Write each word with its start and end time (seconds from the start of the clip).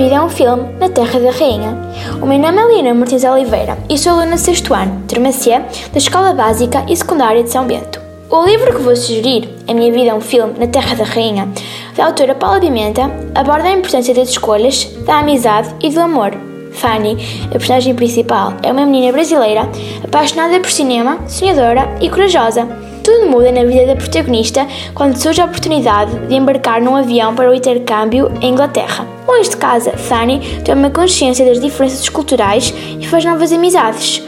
Vida 0.00 0.14
é 0.14 0.22
um 0.22 0.30
filme 0.30 0.66
na 0.80 0.88
Terra 0.88 1.20
da 1.20 1.30
Rainha. 1.30 1.76
O 2.22 2.26
meu 2.26 2.38
nome 2.38 2.58
é 2.58 2.76
Lina 2.76 2.94
Martins 2.94 3.22
Oliveira 3.22 3.76
e 3.86 3.98
sou 3.98 4.12
aluna 4.12 4.36
de 4.36 4.40
6 4.40 4.62
ano, 4.70 5.02
turma 5.06 5.30
C, 5.30 5.50
da 5.50 5.98
Escola 5.98 6.32
Básica 6.32 6.82
e 6.88 6.96
Secundária 6.96 7.42
de 7.42 7.50
São 7.50 7.66
Bento. 7.66 8.00
O 8.30 8.42
livro 8.46 8.74
que 8.74 8.80
vou 8.80 8.96
sugerir, 8.96 9.50
A 9.68 9.74
Minha 9.74 9.92
Vida 9.92 10.12
é 10.12 10.14
um 10.14 10.22
Filme 10.22 10.54
na 10.58 10.66
Terra 10.66 10.96
da 10.96 11.04
Rainha, 11.04 11.46
da 11.94 12.06
autora 12.06 12.34
Paula 12.34 12.58
Pimenta, 12.58 13.10
aborda 13.34 13.68
a 13.68 13.72
importância 13.72 14.14
das 14.14 14.30
escolhas, 14.30 14.86
da 15.04 15.18
amizade 15.18 15.68
e 15.82 15.90
do 15.90 16.00
amor. 16.00 16.32
Fanny, 16.72 17.18
a 17.48 17.58
personagem 17.58 17.94
principal, 17.94 18.54
é 18.62 18.72
uma 18.72 18.86
menina 18.86 19.12
brasileira 19.12 19.68
apaixonada 20.02 20.58
por 20.60 20.70
cinema, 20.70 21.18
sonhadora 21.28 21.86
e 22.00 22.08
corajosa. 22.08 22.66
Tudo 23.02 23.30
muda 23.30 23.50
na 23.50 23.64
vida 23.64 23.86
da 23.86 23.96
protagonista 23.96 24.66
quando 24.94 25.16
surge 25.16 25.40
a 25.40 25.46
oportunidade 25.46 26.14
de 26.26 26.34
embarcar 26.34 26.82
num 26.82 26.96
avião 26.96 27.34
para 27.34 27.50
o 27.50 27.54
intercâmbio 27.54 28.30
em 28.42 28.50
Inglaterra. 28.52 29.06
Longe 29.26 29.50
de 29.50 29.56
casa, 29.56 29.92
Fanny 29.92 30.40
toma 30.64 30.90
consciência 30.90 31.44
das 31.44 31.60
diferenças 31.60 32.08
culturais 32.08 32.74
e 33.00 33.06
faz 33.06 33.24
novas 33.24 33.52
amizades. 33.52 34.22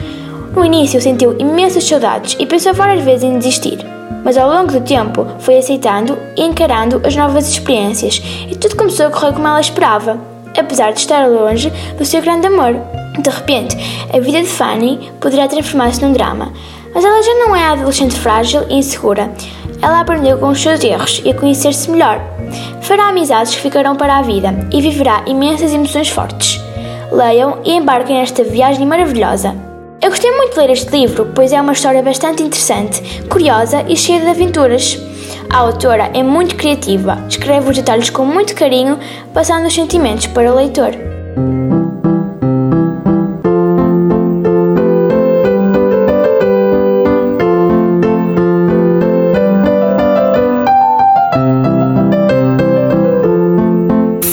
No 0.56 0.64
início 0.64 1.00
sentiu 1.00 1.36
imensas 1.38 1.84
saudades 1.84 2.36
e 2.38 2.46
pensou 2.46 2.72
várias 2.72 3.04
vezes 3.04 3.24
em 3.24 3.38
desistir, 3.38 3.78
mas 4.24 4.36
ao 4.36 4.48
longo 4.48 4.72
do 4.72 4.80
tempo 4.80 5.26
foi 5.38 5.58
aceitando 5.58 6.18
e 6.36 6.42
encarando 6.42 7.00
as 7.04 7.14
novas 7.16 7.48
experiências 7.48 8.22
e 8.50 8.54
tudo 8.56 8.76
começou 8.76 9.06
a 9.06 9.10
correr 9.10 9.32
como 9.32 9.48
ela 9.48 9.60
esperava, 9.60 10.18
apesar 10.58 10.92
de 10.92 11.00
estar 11.00 11.26
longe 11.26 11.70
do 11.98 12.04
seu 12.04 12.22
grande 12.22 12.46
amor. 12.46 12.74
De 13.18 13.28
repente, 13.28 13.76
a 14.12 14.18
vida 14.18 14.40
de 14.40 14.48
Fanny 14.48 15.10
poderá 15.20 15.46
transformar-se 15.46 16.02
num 16.02 16.12
drama, 16.12 16.52
mas 16.94 17.04
ela 17.04 17.22
já 17.22 17.34
não 17.34 17.54
é 17.54 17.64
adolescente 17.64 18.18
frágil 18.18 18.64
e 18.68 18.74
insegura. 18.74 19.30
Ela 19.80 20.00
aprendeu 20.00 20.38
com 20.38 20.48
os 20.48 20.60
seus 20.60 20.82
erros 20.82 21.20
e 21.24 21.30
a 21.30 21.34
conhecer-se 21.34 21.90
melhor. 21.90 22.20
Fará 22.82 23.08
amizades 23.08 23.54
que 23.54 23.60
ficarão 23.60 23.96
para 23.96 24.18
a 24.18 24.22
vida 24.22 24.54
e 24.72 24.80
viverá 24.80 25.22
imensas 25.26 25.72
emoções 25.72 26.08
fortes. 26.08 26.60
Leiam 27.10 27.58
e 27.64 27.72
embarquem 27.72 28.16
nesta 28.18 28.44
viagem 28.44 28.86
maravilhosa. 28.86 29.54
Eu 30.00 30.10
gostei 30.10 30.30
muito 30.32 30.54
de 30.54 30.60
ler 30.60 30.70
este 30.70 30.90
livro, 30.90 31.30
pois 31.34 31.52
é 31.52 31.60
uma 31.60 31.72
história 31.72 32.02
bastante 32.02 32.42
interessante, 32.42 33.22
curiosa 33.28 33.84
e 33.88 33.96
cheia 33.96 34.20
de 34.20 34.28
aventuras. 34.28 34.98
A 35.48 35.58
autora 35.58 36.10
é 36.14 36.22
muito 36.22 36.56
criativa, 36.56 37.22
escreve 37.28 37.70
os 37.70 37.76
detalhes 37.76 38.10
com 38.10 38.24
muito 38.24 38.54
carinho, 38.54 38.98
passando 39.34 39.66
os 39.66 39.74
sentimentos 39.74 40.26
para 40.26 40.50
o 40.50 40.56
leitor. 40.56 41.11